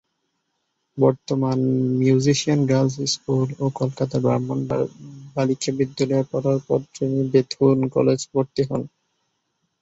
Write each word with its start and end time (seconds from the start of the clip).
বর্ধমানের 0.97 1.69
municipal 1.99 2.61
girls 2.71 2.95
school 3.13 3.47
ও 3.59 3.75
কলকাতার 3.79 4.21
ব্রাহ্ম 4.23 4.49
বালিকা 5.35 5.71
বিদ্যালয়ে 5.77 6.29
পড়ার 6.31 6.59
পর 6.67 6.79
তিনি 6.93 7.19
বেথুন 7.31 7.77
কলেজে 7.93 8.27
ভর্তি 8.33 8.61
হন। 8.69 8.81